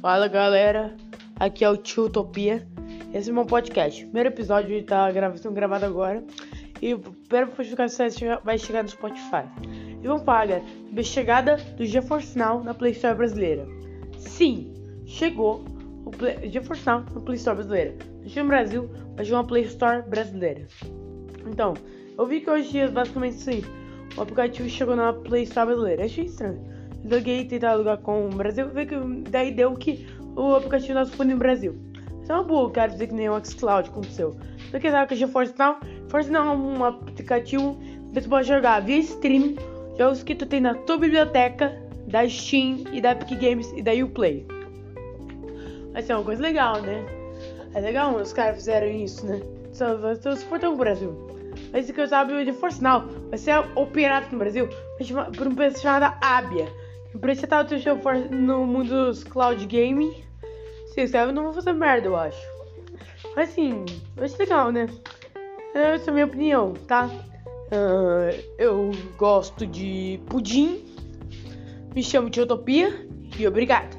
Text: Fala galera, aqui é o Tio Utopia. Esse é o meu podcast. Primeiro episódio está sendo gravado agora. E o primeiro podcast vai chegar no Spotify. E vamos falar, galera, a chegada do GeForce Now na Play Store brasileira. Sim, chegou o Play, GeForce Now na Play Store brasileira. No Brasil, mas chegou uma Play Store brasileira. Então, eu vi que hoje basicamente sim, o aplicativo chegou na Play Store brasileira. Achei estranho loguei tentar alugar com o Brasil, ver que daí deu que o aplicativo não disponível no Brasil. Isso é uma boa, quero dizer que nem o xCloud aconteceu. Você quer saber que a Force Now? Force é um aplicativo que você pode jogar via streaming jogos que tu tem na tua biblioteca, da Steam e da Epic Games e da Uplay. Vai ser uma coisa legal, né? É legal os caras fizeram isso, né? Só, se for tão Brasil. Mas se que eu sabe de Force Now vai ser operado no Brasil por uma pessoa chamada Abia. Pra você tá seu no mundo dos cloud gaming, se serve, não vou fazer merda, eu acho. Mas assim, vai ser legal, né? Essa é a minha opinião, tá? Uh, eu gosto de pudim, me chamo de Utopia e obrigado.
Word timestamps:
Fala 0.00 0.28
galera, 0.28 0.94
aqui 1.40 1.64
é 1.64 1.68
o 1.68 1.76
Tio 1.76 2.04
Utopia. 2.04 2.64
Esse 3.12 3.30
é 3.30 3.32
o 3.32 3.34
meu 3.34 3.44
podcast. 3.44 4.04
Primeiro 4.04 4.28
episódio 4.28 4.76
está 4.76 5.12
sendo 5.36 5.54
gravado 5.54 5.86
agora. 5.86 6.22
E 6.80 6.94
o 6.94 7.00
primeiro 7.00 7.50
podcast 7.50 8.24
vai 8.44 8.56
chegar 8.58 8.84
no 8.84 8.88
Spotify. 8.88 9.42
E 10.00 10.06
vamos 10.06 10.22
falar, 10.22 10.46
galera, 10.46 10.64
a 10.96 11.02
chegada 11.02 11.56
do 11.76 11.84
GeForce 11.84 12.38
Now 12.38 12.62
na 12.62 12.74
Play 12.74 12.92
Store 12.92 13.16
brasileira. 13.16 13.66
Sim, 14.18 14.72
chegou 15.04 15.64
o 16.04 16.12
Play, 16.12 16.48
GeForce 16.48 16.86
Now 16.86 17.00
na 17.00 17.20
Play 17.20 17.36
Store 17.36 17.56
brasileira. 17.56 17.96
No 18.36 18.44
Brasil, 18.46 18.88
mas 19.16 19.26
chegou 19.26 19.40
uma 19.40 19.48
Play 19.48 19.64
Store 19.64 20.02
brasileira. 20.02 20.64
Então, 21.44 21.74
eu 22.16 22.24
vi 22.24 22.40
que 22.40 22.48
hoje 22.48 22.86
basicamente 22.86 23.34
sim, 23.34 23.64
o 24.16 24.22
aplicativo 24.22 24.68
chegou 24.68 24.94
na 24.94 25.12
Play 25.12 25.42
Store 25.42 25.66
brasileira. 25.66 26.04
Achei 26.04 26.26
estranho 26.26 26.77
loguei 27.10 27.44
tentar 27.44 27.70
alugar 27.72 27.98
com 27.98 28.26
o 28.26 28.30
Brasil, 28.30 28.68
ver 28.68 28.86
que 28.86 28.96
daí 29.30 29.52
deu 29.52 29.74
que 29.74 30.06
o 30.36 30.54
aplicativo 30.54 30.94
não 30.94 31.04
disponível 31.04 31.36
no 31.36 31.40
Brasil. 31.40 31.76
Isso 32.22 32.32
é 32.32 32.34
uma 32.34 32.44
boa, 32.44 32.70
quero 32.70 32.92
dizer 32.92 33.06
que 33.08 33.14
nem 33.14 33.28
o 33.28 33.44
xCloud 33.44 33.88
aconteceu. 33.88 34.36
Você 34.70 34.80
quer 34.80 34.90
saber 34.90 35.16
que 35.16 35.24
a 35.24 35.28
Force 35.28 35.54
Now? 35.58 35.78
Force 36.08 36.34
é 36.34 36.40
um 36.40 36.84
aplicativo 36.84 37.76
que 38.12 38.20
você 38.20 38.28
pode 38.28 38.48
jogar 38.48 38.80
via 38.80 38.98
streaming 38.98 39.56
jogos 39.98 40.22
que 40.22 40.34
tu 40.34 40.46
tem 40.46 40.60
na 40.60 40.74
tua 40.74 40.96
biblioteca, 40.96 41.76
da 42.06 42.26
Steam 42.26 42.84
e 42.92 43.00
da 43.00 43.12
Epic 43.12 43.38
Games 43.38 43.70
e 43.76 43.82
da 43.82 43.92
Uplay. 43.92 44.46
Vai 45.92 46.02
ser 46.02 46.14
uma 46.14 46.24
coisa 46.24 46.40
legal, 46.40 46.80
né? 46.80 47.04
É 47.74 47.80
legal 47.80 48.14
os 48.14 48.32
caras 48.32 48.56
fizeram 48.56 48.88
isso, 48.88 49.26
né? 49.26 49.42
Só, 49.72 49.96
se 50.14 50.44
for 50.46 50.58
tão 50.58 50.76
Brasil. 50.76 51.12
Mas 51.72 51.86
se 51.86 51.92
que 51.92 52.00
eu 52.00 52.06
sabe 52.06 52.44
de 52.44 52.52
Force 52.52 52.82
Now 52.82 53.04
vai 53.28 53.38
ser 53.38 53.58
operado 53.74 54.26
no 54.32 54.38
Brasil 54.38 54.68
por 55.36 55.46
uma 55.46 55.56
pessoa 55.56 55.82
chamada 55.82 56.18
Abia. 57.14 57.20
Pra 57.20 57.34
você 57.34 57.46
tá 57.46 57.66
seu 57.66 57.96
no 58.30 58.66
mundo 58.66 59.06
dos 59.06 59.24
cloud 59.24 59.64
gaming, 59.66 60.24
se 60.94 61.06
serve, 61.06 61.32
não 61.32 61.44
vou 61.44 61.52
fazer 61.52 61.72
merda, 61.72 62.08
eu 62.08 62.16
acho. 62.16 62.40
Mas 63.34 63.50
assim, 63.50 63.84
vai 64.16 64.28
ser 64.28 64.38
legal, 64.38 64.72
né? 64.72 64.88
Essa 65.74 66.06
é 66.06 66.10
a 66.10 66.12
minha 66.12 66.26
opinião, 66.26 66.74
tá? 66.86 67.06
Uh, 67.06 68.42
eu 68.58 68.90
gosto 69.16 69.66
de 69.66 70.18
pudim, 70.26 70.84
me 71.94 72.02
chamo 72.02 72.30
de 72.30 72.40
Utopia 72.40 73.06
e 73.38 73.46
obrigado. 73.46 73.97